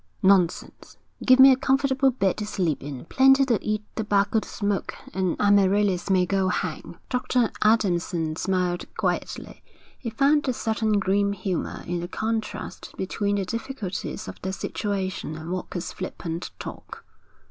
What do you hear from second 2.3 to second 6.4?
to sleep in, plenty to eat, tobacco to smoke; and Amaryllis may